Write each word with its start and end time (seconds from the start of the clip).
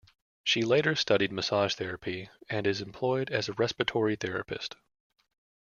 She 0.43 0.63
later 0.63 0.95
studied 0.95 1.31
massage 1.31 1.75
therapy 1.75 2.27
and 2.49 2.65
is 2.65 2.81
employed 2.81 3.29
as 3.29 3.47
a 3.47 3.53
respiratory 3.53 4.15
therapist. 4.15 4.75